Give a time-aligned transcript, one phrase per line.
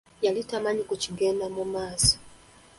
[0.25, 2.15] Yali tamanyi ku kigenda mu maaso.